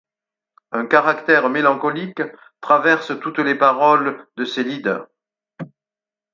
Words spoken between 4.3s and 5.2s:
de ses lieder.